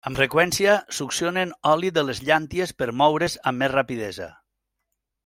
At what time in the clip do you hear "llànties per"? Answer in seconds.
2.29-2.87